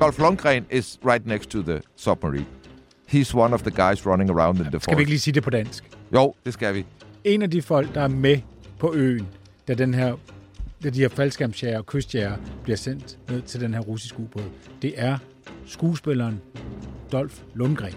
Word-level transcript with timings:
Dolph 0.00 0.18
Lundgren 0.18 0.64
is 0.70 0.98
right 1.04 1.26
next 1.26 1.50
to 1.50 1.62
the 1.62 1.82
submarine. 1.96 2.46
He's 3.06 3.34
one 3.34 3.54
of 3.54 3.62
the 3.62 3.70
guys 3.70 4.06
running 4.06 4.30
around 4.30 4.58
in 4.58 4.64
the 4.64 4.70
forest. 4.70 4.84
Skal 4.84 4.96
vi 4.96 5.00
ikke 5.00 5.10
lige 5.10 5.20
sige 5.20 5.34
det 5.34 5.42
på 5.42 5.50
dansk? 5.50 5.90
Jo, 6.14 6.34
det 6.44 6.52
skal 6.52 6.74
vi. 6.74 6.86
En 7.24 7.42
af 7.42 7.50
de 7.50 7.62
folk, 7.62 7.94
der 7.94 8.00
er 8.00 8.08
med 8.08 8.38
på 8.78 8.94
øen, 8.94 9.28
da 9.68 9.74
den 9.74 9.94
her 9.94 10.16
da 10.82 10.90
de 10.90 11.00
her 11.00 11.08
faldskærmsjæger 11.08 11.78
og 11.78 11.86
kystjæger 11.86 12.36
bliver 12.62 12.76
sendt 12.76 13.18
ned 13.28 13.42
til 13.42 13.60
den 13.60 13.74
her 13.74 13.80
russiske 13.80 14.18
ubåd, 14.18 14.44
det 14.82 14.94
er 14.96 15.18
skuespilleren 15.66 16.40
Dolph 17.12 17.34
Lundgren. 17.54 17.94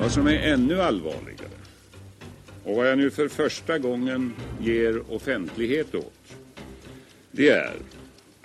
Vad 0.00 0.10
som 0.10 0.26
är 0.26 0.54
ännu 0.54 0.80
allvarligare 0.80 1.43
och 2.64 2.76
vad 2.76 2.90
jag 2.90 2.98
nu 2.98 3.10
för 3.10 3.28
första 3.28 3.78
gången 3.78 4.34
ger 4.60 5.12
offentlighet 5.12 5.94
åt 5.94 6.36
det 7.36 7.48
är 7.48 7.74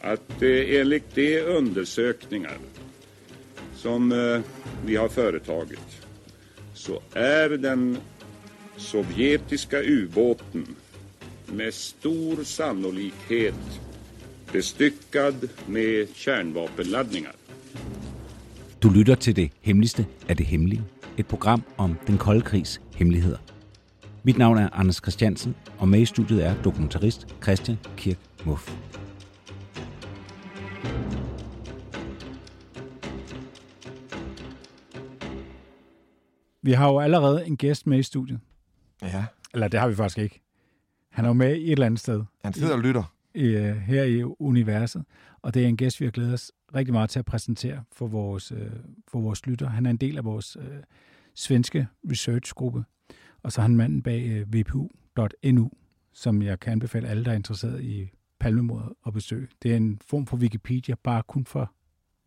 att 0.01 0.41
eh, 0.41 0.79
enligt 0.79 1.15
de 1.15 1.41
undersökningar 1.41 2.57
som 3.75 4.11
eh, 4.11 4.41
vi 4.85 4.95
har 4.95 5.09
företagit 5.09 6.01
så 6.73 7.01
är 7.13 7.49
den 7.49 7.97
sovjetiska 8.77 9.81
ubåten 9.83 10.65
med 11.45 11.73
stor 11.73 12.43
sannolikhet 12.43 13.79
bestyckad 14.51 15.49
med 15.65 16.07
kärnvapenladdningar. 16.15 17.33
Du 18.79 18.89
lytter 18.89 19.15
til 19.15 19.35
det 19.35 19.51
hemmeligste 19.61 20.05
af 20.29 20.37
det 20.37 20.45
hemmelige. 20.45 20.83
Et 21.17 21.27
program 21.27 21.63
om 21.77 21.95
den 22.07 22.17
kolde 22.17 22.41
krigs 22.41 22.81
hemmeligheder. 22.95 23.37
Mit 24.23 24.37
navn 24.37 24.57
er 24.57 24.69
Anders 24.73 24.95
Christiansen, 24.95 25.55
og 25.77 25.87
med 25.87 25.99
i 25.99 26.05
studiet 26.05 26.45
er 26.45 26.61
dokumentarist 26.61 27.35
Christian 27.43 27.77
Kirk 27.97 28.17
Muff. 28.45 28.71
Vi 36.61 36.71
har 36.71 36.89
jo 36.89 36.99
allerede 36.99 37.45
en 37.47 37.57
gæst 37.57 37.87
med 37.87 37.99
i 37.99 38.03
studiet. 38.03 38.39
Ja, 39.01 39.25
Eller 39.53 39.67
det 39.67 39.79
har 39.79 39.87
vi 39.87 39.95
faktisk 39.95 40.17
ikke. 40.17 40.41
Han 41.11 41.25
er 41.25 41.29
jo 41.29 41.33
med 41.33 41.55
i 41.55 41.65
et 41.65 41.71
eller 41.71 41.85
andet 41.85 41.99
sted 41.99 42.23
han 42.43 42.53
sidder 42.53 42.73
og 42.73 42.79
lytter. 42.79 43.13
i, 43.35 43.55
uh, 43.55 43.61
her 43.61 44.03
i 44.03 44.23
universet. 44.23 45.03
Og 45.41 45.53
det 45.53 45.63
er 45.63 45.67
en 45.67 45.77
gæst, 45.77 45.99
vi 45.99 46.05
har 46.05 46.11
glædet 46.11 46.33
os 46.33 46.51
rigtig 46.75 46.93
meget 46.93 47.09
til 47.09 47.19
at 47.19 47.25
præsentere 47.25 47.83
for 47.91 48.07
vores, 48.07 48.51
uh, 48.51 48.57
for 49.07 49.19
vores 49.19 49.45
lytter. 49.45 49.69
Han 49.69 49.85
er 49.85 49.89
en 49.89 49.97
del 49.97 50.17
af 50.17 50.25
vores 50.25 50.57
uh, 50.57 50.63
svenske 51.35 51.87
researchgruppe. 52.11 52.83
Og 53.43 53.51
så 53.51 53.61
er 53.61 53.63
han 53.63 53.75
manden 53.75 54.01
bag 54.01 54.29
øh, 54.29 54.53
vpu.nu, 54.53 55.71
som 56.13 56.41
jeg 56.41 56.59
kan 56.59 56.71
anbefale 56.71 57.07
alle, 57.07 57.25
der 57.25 57.31
er 57.31 57.35
interesseret 57.35 57.83
i 57.83 58.09
palmemordet 58.39 58.89
at 59.07 59.13
besøge. 59.13 59.47
Det 59.63 59.71
er 59.71 59.77
en 59.77 60.01
form 60.05 60.25
for 60.25 60.37
Wikipedia, 60.37 60.95
bare 61.03 61.23
kun 61.27 61.45
for 61.45 61.73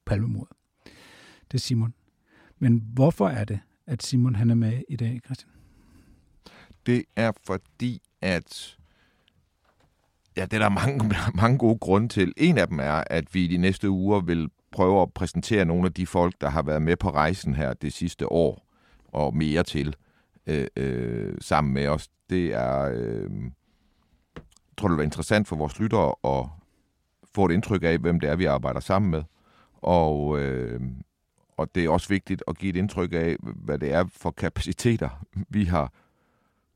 palmemordet. 0.07 0.57
Det 1.51 1.55
er 1.55 1.59
Simon. 1.59 1.95
Men 2.59 2.85
hvorfor 2.95 3.29
er 3.29 3.45
det, 3.45 3.61
at 3.87 4.03
Simon 4.03 4.35
han 4.35 4.51
er 4.51 4.55
med 4.55 4.83
i 4.89 4.97
dag, 4.97 5.21
Christian? 5.25 5.51
Det 6.87 7.05
er 7.17 7.33
fordi, 7.47 8.03
at 8.21 8.79
ja, 10.37 10.45
det 10.45 10.53
er 10.53 10.59
der 10.59 10.69
mange, 10.69 11.15
mange 11.43 11.59
gode 11.59 11.79
grunde 11.79 12.09
til. 12.09 12.33
En 12.37 12.59
af 12.59 12.69
dem 12.69 12.79
er, 12.79 13.05
at 13.07 13.35
vi 13.35 13.45
i 13.45 13.49
de 13.49 13.57
næste 13.57 13.91
uger 13.91 14.21
vil 14.21 14.51
prøve 14.73 15.03
at 15.03 15.13
præsentere 15.13 15.65
nogle 15.65 15.87
af 15.87 15.93
de 15.93 16.07
folk, 16.07 16.35
der 16.41 16.51
har 16.51 16.63
været 16.63 16.83
med 16.83 16.97
på 16.97 17.11
rejsen 17.11 17.55
her 17.55 17.75
det 17.75 17.93
sidste 17.93 18.33
år, 18.33 18.67
og 19.09 19.37
mere 19.37 19.63
til, 19.63 19.97
øh, 20.47 20.67
øh, 20.77 21.35
sammen 21.41 21.75
med 21.75 21.87
os. 21.87 22.09
Det 22.31 22.55
er, 22.55 22.83
øh, 22.95 23.31
jeg 24.35 24.77
tror, 24.77 24.89
det 24.89 24.93
vil 24.93 24.99
være 24.99 25.05
interessant 25.05 25.49
for 25.49 25.57
vores 25.57 25.81
lyttere 25.81 26.15
at 26.25 26.47
få 27.35 27.45
et 27.45 27.53
indtryk 27.53 27.83
af, 27.83 27.99
hvem 27.99 28.21
det 28.21 28.31
er, 28.31 28.37
vi 28.37 28.45
arbejder 28.45 28.81
sammen 28.81 29.11
med. 29.11 29.23
Og, 29.83 30.41
øh, 30.41 30.81
og 31.57 31.75
det 31.75 31.85
er 31.85 31.91
også 31.91 32.09
vigtigt 32.09 32.43
at 32.49 32.59
give 32.59 32.71
et 32.71 32.77
indtryk 32.77 33.13
af, 33.13 33.37
hvad 33.41 33.79
det 33.79 33.93
er 33.93 34.05
for 34.17 34.31
kapaciteter, 34.31 35.25
vi 35.49 35.65
har 35.65 35.93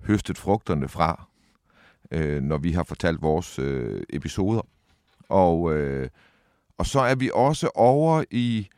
høstet 0.01 0.39
frugterne 0.39 0.89
fra, 0.89 1.29
øh, 2.11 2.43
når 2.43 2.59
vi 2.59 2.73
har 2.73 2.83
fortalt 2.83 3.23
vores 3.23 3.59
øh, 3.59 4.03
episoder. 4.11 4.63
Og, 5.29 5.75
øh, 5.75 6.09
og 6.79 6.87
så 6.87 7.01
er 7.01 7.15
vi 7.15 7.31
også 7.35 7.71
over 7.75 8.25
i... 8.31 8.69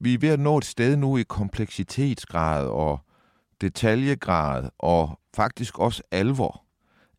Vi 0.00 0.14
er 0.14 0.18
ved 0.18 0.28
at 0.28 0.40
nå 0.40 0.58
et 0.58 0.64
sted 0.64 0.96
nu 0.96 1.16
i 1.16 1.22
kompleksitetsgrad 1.22 2.66
og 2.66 3.00
detaljegrad 3.60 4.68
og 4.78 5.20
faktisk 5.36 5.78
også 5.78 6.02
alvor 6.10 6.62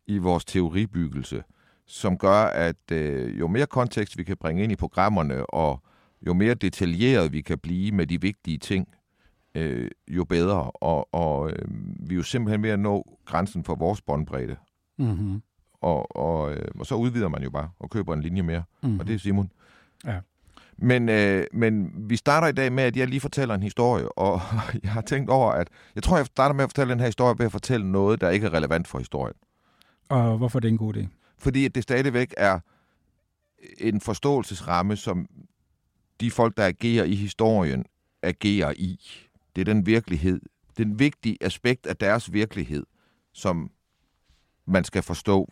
i 0.06 0.18
vores 0.18 0.44
teoribyggelse, 0.44 1.42
som 1.86 2.18
gør, 2.18 2.44
at 2.44 2.90
øh, 2.92 3.38
jo 3.38 3.48
mere 3.48 3.66
kontekst 3.66 4.18
vi 4.18 4.24
kan 4.24 4.36
bringe 4.36 4.62
ind 4.62 4.72
i 4.72 4.76
programmerne, 4.76 5.46
og 5.46 5.82
jo 6.26 6.34
mere 6.34 6.54
detaljeret 6.54 7.32
vi 7.32 7.40
kan 7.40 7.58
blive 7.58 7.92
med 7.92 8.06
de 8.06 8.20
vigtige 8.20 8.58
ting, 8.58 8.88
øh, 9.54 9.90
jo 10.08 10.24
bedre. 10.24 10.70
Og, 10.70 11.14
og 11.14 11.50
øh, 11.50 11.68
vi 12.08 12.14
er 12.14 12.16
jo 12.16 12.22
simpelthen 12.22 12.62
ved 12.62 12.70
at 12.70 12.78
nå 12.78 13.18
grænsen 13.24 13.64
for 13.64 13.74
vores 13.74 14.02
båndbredde. 14.02 14.56
Mm-hmm. 14.98 15.42
Og, 15.80 16.16
og, 16.16 16.52
øh, 16.52 16.68
og 16.78 16.86
så 16.86 16.94
udvider 16.94 17.28
man 17.28 17.42
jo 17.42 17.50
bare 17.50 17.70
og 17.78 17.90
køber 17.90 18.14
en 18.14 18.20
linje 18.20 18.42
mere. 18.42 18.62
Mm-hmm. 18.82 19.00
Og 19.00 19.06
det 19.06 19.14
er 19.14 19.18
Simon. 19.18 19.52
Ja. 20.04 20.20
Men, 20.78 21.08
øh, 21.08 21.46
men 21.52 21.90
vi 22.10 22.16
starter 22.16 22.48
i 22.48 22.52
dag 22.52 22.72
med, 22.72 22.84
at 22.84 22.96
jeg 22.96 23.08
lige 23.08 23.20
fortæller 23.20 23.54
en 23.54 23.62
historie, 23.62 24.18
og 24.18 24.40
jeg 24.82 24.90
har 24.90 25.00
tænkt 25.00 25.30
over, 25.30 25.52
at 25.52 25.68
jeg 25.94 26.02
tror, 26.02 26.16
jeg 26.16 26.26
starter 26.26 26.54
med 26.54 26.64
at 26.64 26.70
fortælle 26.70 26.90
den 26.90 27.00
her 27.00 27.06
historie 27.06 27.38
ved 27.38 27.46
at 27.46 27.52
fortælle 27.52 27.92
noget, 27.92 28.20
der 28.20 28.30
ikke 28.30 28.46
er 28.46 28.54
relevant 28.54 28.88
for 28.88 28.98
historien. 28.98 29.34
Og 30.08 30.38
hvorfor 30.38 30.58
er 30.58 30.60
det 30.60 30.68
en 30.68 30.78
god 30.78 30.96
idé? 30.96 31.06
Fordi 31.38 31.68
det 31.68 31.82
stadigvæk 31.82 32.34
er 32.36 32.60
en 33.78 34.00
forståelsesramme, 34.00 34.96
som 34.96 35.26
de 36.20 36.30
folk, 36.30 36.56
der 36.56 36.66
agerer 36.66 37.04
i 37.04 37.14
historien, 37.14 37.84
agerer 38.22 38.72
i. 38.76 39.00
Det 39.56 39.60
er 39.60 39.74
den 39.74 39.86
virkelighed, 39.86 40.40
den 40.78 40.98
vigtige 40.98 41.36
aspekt 41.40 41.86
af 41.86 41.96
deres 41.96 42.32
virkelighed, 42.32 42.86
som 43.32 43.70
man 44.66 44.84
skal 44.84 45.02
forstå, 45.02 45.48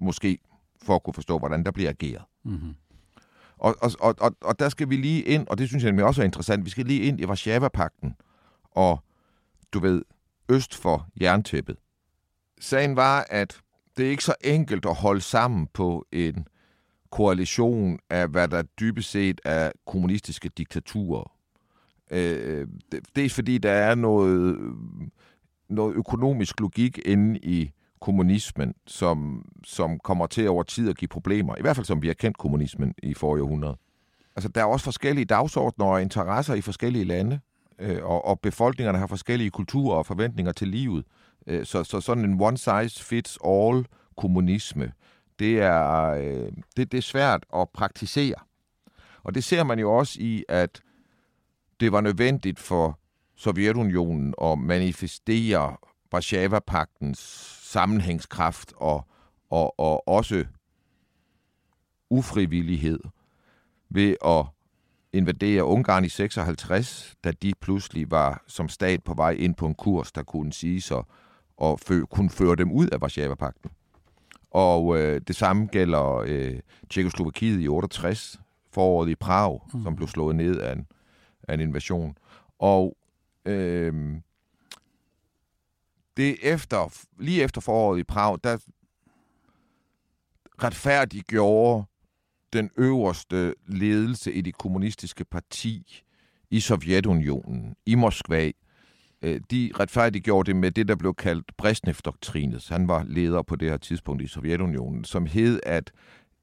måske 0.00 0.38
for 0.82 0.94
at 0.94 1.02
kunne 1.02 1.14
forstå, 1.14 1.38
hvordan 1.38 1.64
der 1.64 1.70
bliver 1.70 1.90
ageret. 1.90 2.22
Mm-hmm. 2.44 2.74
Og, 3.62 3.76
og, 3.80 3.90
og, 4.00 4.14
og, 4.20 4.36
og 4.40 4.58
der 4.58 4.68
skal 4.68 4.90
vi 4.90 4.96
lige 4.96 5.22
ind, 5.22 5.46
og 5.48 5.58
det 5.58 5.68
synes 5.68 5.84
jeg 5.84 5.92
nemlig 5.92 6.06
også 6.06 6.22
er 6.22 6.24
interessant, 6.24 6.64
vi 6.64 6.70
skal 6.70 6.86
lige 6.86 7.02
ind 7.02 7.20
i 7.20 7.24
Varsava-pakten, 7.28 8.14
og 8.70 9.04
du 9.72 9.80
ved, 9.80 10.02
øst 10.48 10.74
for 10.74 11.08
jerntæppet. 11.20 11.76
Sagen 12.60 12.96
var, 12.96 13.26
at 13.30 13.60
det 13.96 14.06
er 14.06 14.10
ikke 14.10 14.24
så 14.24 14.34
enkelt 14.44 14.86
at 14.86 14.94
holde 14.94 15.20
sammen 15.20 15.68
på 15.74 16.06
en 16.12 16.46
koalition 17.10 17.98
af, 18.10 18.28
hvad 18.28 18.48
der 18.48 18.62
dybest 18.62 19.10
set 19.10 19.40
er 19.44 19.72
kommunistiske 19.86 20.48
diktaturer. 20.48 21.32
Øh, 22.10 22.66
det, 22.92 23.00
det 23.16 23.24
er 23.24 23.30
fordi, 23.30 23.58
der 23.58 23.70
er 23.70 23.94
noget, 23.94 24.58
noget 25.68 25.94
økonomisk 25.94 26.60
logik 26.60 26.98
inde 27.04 27.38
i 27.38 27.72
kommunismen, 28.02 28.74
som, 28.86 29.44
som 29.64 29.98
kommer 29.98 30.26
til 30.26 30.48
over 30.48 30.62
tid 30.62 30.88
at 30.90 30.96
give 30.96 31.08
problemer. 31.08 31.56
I 31.56 31.60
hvert 31.60 31.76
fald 31.76 31.86
som 31.86 32.02
vi 32.02 32.06
har 32.06 32.14
kendt 32.14 32.38
kommunismen 32.38 32.94
i 33.02 33.14
forrige 33.14 33.42
århundrede. 33.42 33.76
Altså, 34.36 34.48
der 34.48 34.60
er 34.60 34.64
også 34.64 34.84
forskellige 34.84 35.24
dagsordner 35.24 35.86
og 35.86 36.02
interesser 36.02 36.54
i 36.54 36.60
forskellige 36.60 37.04
lande, 37.04 37.40
øh, 37.78 38.04
og, 38.04 38.24
og 38.24 38.40
befolkningerne 38.40 38.98
har 38.98 39.06
forskellige 39.06 39.50
kulturer 39.50 39.96
og 39.96 40.06
forventninger 40.06 40.52
til 40.52 40.68
livet. 40.68 41.04
Øh, 41.46 41.66
så, 41.66 41.84
så 41.84 42.00
sådan 42.00 42.24
en 42.24 42.40
one-size-fits-all 42.40 43.86
kommunisme, 44.16 44.92
det 45.38 45.60
er, 45.60 46.10
øh, 46.10 46.52
det, 46.76 46.92
det 46.92 46.98
er 46.98 47.02
svært 47.02 47.46
at 47.56 47.68
praktisere. 47.74 48.34
Og 49.22 49.34
det 49.34 49.44
ser 49.44 49.64
man 49.64 49.78
jo 49.78 49.92
også 49.92 50.18
i, 50.20 50.44
at 50.48 50.80
det 51.80 51.92
var 51.92 52.00
nødvendigt 52.00 52.58
for 52.58 52.98
Sovjetunionen 53.36 54.34
at 54.42 54.58
manifestere 54.58 55.76
Varsava-paktens 56.12 57.18
sammenhængskraft 57.62 58.72
og, 58.76 59.06
og, 59.50 59.80
og 59.80 60.08
også 60.08 60.44
ufrivillighed 62.10 63.00
ved 63.88 64.16
at 64.24 64.46
invadere 65.12 65.64
Ungarn 65.64 66.04
i 66.04 66.08
56, 66.08 67.14
da 67.24 67.30
de 67.30 67.52
pludselig 67.60 68.10
var 68.10 68.44
som 68.46 68.68
stat 68.68 69.04
på 69.04 69.14
vej 69.14 69.30
ind 69.30 69.54
på 69.54 69.66
en 69.66 69.74
kurs, 69.74 70.12
der 70.12 70.22
kunne 70.22 70.52
sige 70.52 70.80
så 70.80 71.02
og 71.56 71.80
fø, 71.80 72.00
kunne 72.10 72.30
føre 72.30 72.56
dem 72.56 72.72
ud 72.72 72.86
af 72.86 73.00
Varsava-pakten. 73.00 73.70
Og 74.50 74.98
øh, 74.98 75.20
det 75.28 75.36
samme 75.36 75.66
gælder 75.66 76.24
øh, 76.26 76.60
Tjekoslovakiet 76.90 77.62
i 77.62 77.68
68, 77.68 78.40
foråret 78.72 79.08
i 79.08 79.14
Prag, 79.14 79.60
mm. 79.74 79.82
som 79.82 79.96
blev 79.96 80.08
slået 80.08 80.36
ned 80.36 80.60
af 80.60 80.72
en, 80.72 80.86
af 81.48 81.54
en 81.54 81.60
invasion. 81.60 82.16
Og 82.58 82.96
øh, 83.44 84.14
det 86.16 86.36
efter, 86.42 87.06
lige 87.18 87.42
efter 87.42 87.60
foråret 87.60 87.98
i 88.00 88.04
Prag, 88.04 88.38
der 88.44 88.58
retfærdiggjorde 90.62 91.84
den 92.52 92.70
øverste 92.76 93.54
ledelse 93.66 94.32
i 94.32 94.40
det 94.40 94.58
kommunistiske 94.58 95.24
parti 95.24 96.02
i 96.50 96.60
Sovjetunionen, 96.60 97.76
i 97.86 97.94
Moskva, 97.94 98.50
øh, 99.22 99.40
de 99.50 99.70
retfærdiggjorde 99.80 100.46
det 100.46 100.56
med 100.56 100.70
det, 100.70 100.88
der 100.88 100.96
blev 100.96 101.14
kaldt 101.14 101.56
Brezhnev-doktrinet. 101.56 102.68
Han 102.68 102.88
var 102.88 103.04
leder 103.08 103.42
på 103.42 103.56
det 103.56 103.70
her 103.70 103.76
tidspunkt 103.76 104.22
i 104.22 104.26
Sovjetunionen, 104.26 105.04
som 105.04 105.26
hed, 105.26 105.60
at 105.62 105.92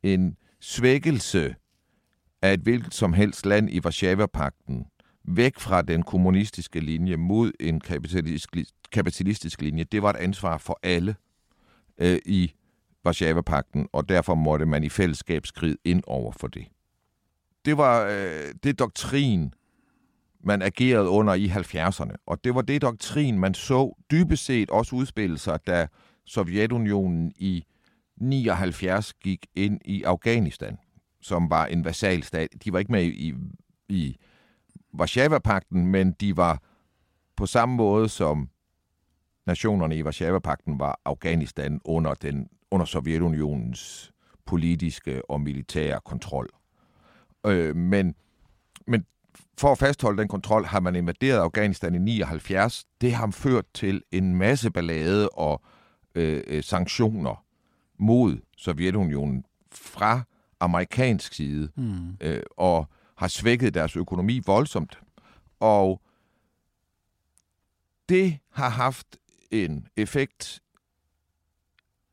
en 0.03 0.37
svækkelse 0.59 1.55
af 2.41 2.53
et 2.53 2.59
hvilket 2.59 2.93
som 2.93 3.13
helst 3.13 3.45
land 3.45 3.69
i 3.71 3.79
Varsava-pakten 3.83 4.85
væk 5.29 5.59
fra 5.59 5.81
den 5.81 6.03
kommunistiske 6.03 6.79
linje 6.79 7.17
mod 7.17 7.51
en 7.59 7.79
kapitalistisk, 7.79 8.49
kapitalistisk 8.91 9.61
linje, 9.61 9.83
det 9.83 10.01
var 10.03 10.09
et 10.09 10.15
ansvar 10.15 10.57
for 10.57 10.79
alle 10.83 11.15
øh, 11.97 12.19
i 12.25 12.51
Varsava-pakten, 13.03 13.87
og 13.93 14.09
derfor 14.09 14.35
måtte 14.35 14.65
man 14.65 14.83
i 14.83 14.89
fællesskab 14.89 15.45
skride 15.45 15.77
ind 15.83 16.03
over 16.07 16.31
for 16.31 16.47
det. 16.47 16.67
Det 17.65 17.77
var 17.77 18.05
øh, 18.05 18.53
det 18.63 18.79
doktrin, 18.79 19.53
man 20.43 20.61
agerede 20.61 21.09
under 21.09 21.33
i 21.33 21.47
70'erne, 21.47 22.15
og 22.25 22.43
det 22.43 22.55
var 22.55 22.61
det 22.61 22.81
doktrin, 22.81 23.39
man 23.39 23.53
så 23.53 24.03
dybest 24.11 24.45
set 24.45 24.69
også 24.69 24.95
udspille 24.95 25.37
sig, 25.37 25.59
da 25.67 25.87
Sovjetunionen 26.25 27.31
i 27.35 27.65
79 28.17 29.13
gik 29.13 29.45
ind 29.55 29.79
i 29.85 30.03
Afghanistan, 30.03 30.77
som 31.21 31.49
var 31.49 31.65
en 31.65 31.85
vasalstat. 31.85 32.49
De 32.63 32.73
var 32.73 32.79
ikke 32.79 32.91
med 32.91 33.03
i, 33.03 33.33
i 33.89 34.17
Varsava-pakten, 34.93 35.85
men 35.85 36.11
de 36.11 36.37
var 36.37 36.61
på 37.35 37.45
samme 37.45 37.75
måde 37.75 38.09
som 38.09 38.49
nationerne 39.45 39.97
i 39.97 40.05
Varsava-pakten 40.05 40.79
var 40.79 40.99
Afghanistan 41.05 41.81
under, 41.85 42.13
den, 42.13 42.47
under 42.71 42.85
Sovjetunionens 42.85 44.11
politiske 44.45 45.29
og 45.29 45.41
militære 45.41 45.99
kontrol. 46.05 46.49
Øh, 47.45 47.75
men, 47.75 48.15
men 48.87 49.05
for 49.57 49.71
at 49.71 49.77
fastholde 49.77 50.21
den 50.21 50.27
kontrol 50.27 50.65
har 50.65 50.79
man 50.79 50.95
invaderet 50.95 51.39
Afghanistan 51.39 51.95
i 51.95 51.97
79. 51.97 52.85
Det 53.01 53.13
har 53.13 53.31
ført 53.31 53.65
til 53.73 54.01
en 54.11 54.35
masse 54.35 54.71
ballade 54.71 55.29
og 55.29 55.61
øh, 56.15 56.43
øh, 56.47 56.63
sanktioner 56.63 57.45
mod 57.97 58.37
Sovjetunionen 58.57 59.43
fra 59.71 60.21
amerikansk 60.59 61.33
side, 61.33 61.69
mm. 61.75 62.17
øh, 62.21 62.43
og 62.57 62.87
har 63.19 63.27
svækket 63.27 63.73
deres 63.73 63.95
økonomi 63.95 64.41
voldsomt. 64.45 64.99
Og 65.59 66.01
det 68.09 68.39
har 68.49 68.69
haft 68.69 69.17
en 69.51 69.87
effekt, 69.95 70.59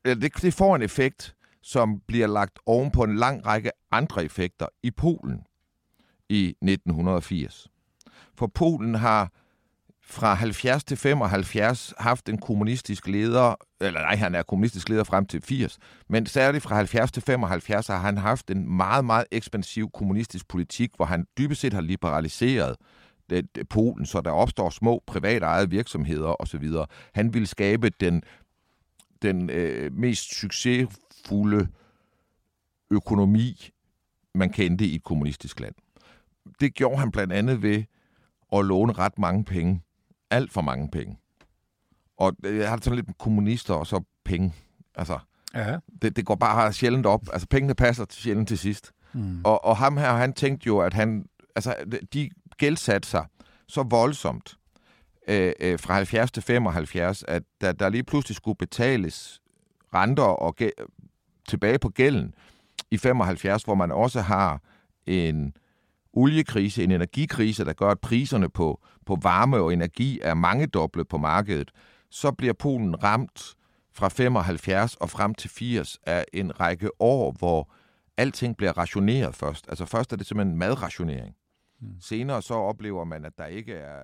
eller 0.05 0.21
det, 0.21 0.41
det 0.41 0.53
får 0.53 0.75
en 0.75 0.81
effekt, 0.81 1.35
som 1.61 1.99
bliver 1.99 2.27
lagt 2.27 2.59
oven 2.65 2.91
på 2.91 3.03
en 3.03 3.15
lang 3.15 3.45
række 3.45 3.71
andre 3.91 4.25
effekter 4.25 4.67
i 4.83 4.91
Polen 4.91 5.43
i 6.29 6.47
1980. 6.47 7.67
For 8.33 8.47
Polen 8.47 8.95
har 8.95 9.31
fra 10.09 10.33
70 10.33 10.83
til 10.83 10.97
75 10.97 11.93
haft 11.99 12.29
en 12.29 12.37
kommunistisk 12.37 13.07
leder, 13.07 13.55
eller 13.81 14.01
nej, 14.01 14.15
han 14.15 14.35
er 14.35 14.43
kommunistisk 14.43 14.89
leder 14.89 15.03
frem 15.03 15.25
til 15.25 15.41
80, 15.41 15.79
men 16.09 16.25
særligt 16.25 16.63
fra 16.63 16.75
70 16.75 17.11
til 17.11 17.23
75 17.23 17.87
har 17.87 17.97
han 17.97 18.17
haft 18.17 18.51
en 18.51 18.75
meget, 18.77 19.05
meget 19.05 19.25
ekspansiv 19.31 19.89
kommunistisk 19.93 20.47
politik, 20.47 20.91
hvor 20.95 21.05
han 21.05 21.25
dybest 21.37 21.61
set 21.61 21.73
har 21.73 21.81
liberaliseret 21.81 22.75
det, 23.29 23.69
Polen, 23.69 24.05
så 24.05 24.21
der 24.21 24.31
opstår 24.31 24.69
små 24.69 25.03
private 25.07 25.45
ejede 25.45 25.69
virksomheder 25.69 26.41
osv. 26.41 26.69
Han 27.13 27.33
ville 27.33 27.47
skabe 27.47 27.89
den, 27.89 28.23
den 29.21 29.49
øh, 29.49 29.93
mest 29.93 30.35
succesfulde 30.35 31.67
økonomi, 32.91 33.69
man 34.35 34.49
kendte 34.49 34.85
i 34.85 34.95
et 34.95 35.03
kommunistisk 35.03 35.59
land. 35.59 35.75
Det 36.59 36.73
gjorde 36.73 36.97
han 36.97 37.11
blandt 37.11 37.33
andet 37.33 37.61
ved 37.61 37.83
at 38.53 38.65
låne 38.65 38.93
ret 38.93 39.19
mange 39.19 39.43
penge 39.43 39.81
alt 40.31 40.51
for 40.51 40.61
mange 40.61 40.89
penge. 40.91 41.17
Og 42.17 42.33
jeg 42.43 42.69
har 42.69 42.77
sådan 42.77 42.95
lidt 42.95 43.07
med 43.07 43.15
kommunister 43.19 43.73
og 43.73 43.87
så 43.87 44.03
penge. 44.25 44.53
Altså, 44.95 45.19
ja. 45.53 45.77
det, 46.01 46.15
det 46.15 46.25
går 46.25 46.35
bare 46.35 46.73
sjældent 46.73 47.05
op. 47.05 47.21
Altså, 47.33 47.47
pengene 47.47 47.75
passer 47.75 48.05
sjældent 48.09 48.47
til 48.47 48.57
sidst. 48.57 48.91
Mm. 49.13 49.41
Og, 49.43 49.65
og 49.65 49.77
ham 49.77 49.97
her, 49.97 50.13
han 50.13 50.33
tænkte 50.33 50.67
jo, 50.67 50.79
at 50.79 50.93
han, 50.93 51.25
altså, 51.55 51.75
de 52.13 52.29
gældsatte 52.57 53.07
sig 53.09 53.25
så 53.67 53.83
voldsomt 53.83 54.57
øh, 55.27 55.53
øh, 55.59 55.79
fra 55.79 55.93
70 55.93 56.31
til 56.31 56.43
75, 56.43 57.23
at 57.27 57.43
der, 57.61 57.71
der 57.71 57.89
lige 57.89 58.03
pludselig 58.03 58.35
skulle 58.35 58.57
betales 58.57 59.41
renter 59.93 60.23
og 60.23 60.55
tilbage 61.47 61.79
på 61.79 61.89
gælden 61.89 62.33
i 62.91 62.97
75, 62.97 63.63
hvor 63.63 63.75
man 63.75 63.91
også 63.91 64.21
har 64.21 64.61
en 65.05 65.53
oliekrise, 66.13 66.83
en 66.83 66.91
energikrise, 66.91 67.65
der 67.65 67.73
gør, 67.73 67.89
at 67.89 67.99
priserne 67.99 68.49
på, 68.49 68.81
på 69.07 69.17
varme 69.21 69.57
og 69.57 69.73
energi 69.73 70.19
er 70.23 70.33
mange 70.33 70.67
doble 70.67 71.05
på 71.05 71.17
markedet, 71.17 71.71
så 72.09 72.31
bliver 72.31 72.53
Polen 72.53 73.03
ramt 73.03 73.55
fra 73.91 74.07
75 74.07 74.95
og 74.95 75.09
frem 75.09 75.33
til 75.33 75.49
80 75.49 75.99
af 76.03 76.25
en 76.33 76.59
række 76.59 77.01
år, 77.01 77.31
hvor 77.31 77.73
alting 78.17 78.57
bliver 78.57 78.77
rationeret 78.77 79.35
først. 79.35 79.65
Altså 79.69 79.85
først 79.85 80.13
er 80.13 80.17
det 80.17 80.27
simpelthen 80.27 80.57
madrationering. 80.57 81.35
Hmm. 81.79 82.01
Senere 82.01 82.41
så 82.41 82.53
oplever 82.53 83.03
man, 83.03 83.25
at 83.25 83.33
der 83.37 83.45
ikke 83.45 83.73
er... 83.73 84.03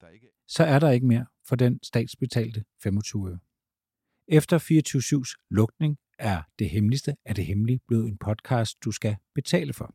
Der 0.00 0.08
ikke... 0.08 0.26
Så 0.48 0.64
er 0.64 0.78
der 0.78 0.90
ikke 0.90 1.06
mere 1.06 1.26
for 1.48 1.56
den 1.56 1.80
statsbetalte 1.82 2.64
25 2.82 3.30
øre. 3.30 3.38
Efter 4.28 4.58
24-7's 4.58 5.46
lukning 5.50 5.98
er 6.18 6.42
det 6.58 6.70
hemmeligste 6.70 7.16
af 7.24 7.34
det 7.34 7.46
hemmelige 7.46 7.80
blevet 7.88 8.08
en 8.08 8.18
podcast, 8.18 8.84
du 8.84 8.90
skal 8.90 9.16
betale 9.34 9.72
for. 9.72 9.94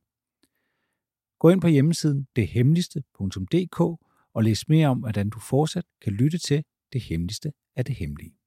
Gå 1.39 1.50
ind 1.50 1.62
på 1.62 1.67
hjemmesiden 1.67 2.27
dethemmeligste.dk 2.35 4.08
og 4.39 4.44
læs 4.44 4.69
mere 4.69 4.88
om, 4.88 5.00
hvordan 5.00 5.30
du 5.30 5.39
fortsat 5.39 5.86
kan 6.01 6.13
lytte 6.13 6.38
til 6.38 6.63
det 6.94 7.01
hemmeligste 7.01 7.51
af 7.75 7.86
det 7.86 7.95
hemmelige. 7.95 8.38